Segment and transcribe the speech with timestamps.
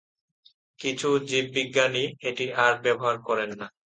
[0.79, 3.67] কিছু জীববিজ্ঞানী এটা আর ব্যবহার করেন না।